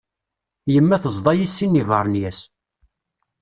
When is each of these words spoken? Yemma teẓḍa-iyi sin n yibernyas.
Yemma 0.73 0.97
teẓḍa-iyi 1.03 1.47
sin 1.55 1.71
n 1.71 1.77
yibernyas. 1.79 2.39